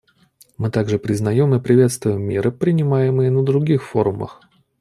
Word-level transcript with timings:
Мы 0.57 0.71
также 0.71 0.97
признаем 0.97 1.53
и 1.53 1.59
приветствуем 1.61 2.23
меры, 2.23 2.51
принимаемые 2.51 3.29
на 3.29 3.43
других 3.43 3.83
форумах. 3.83 4.41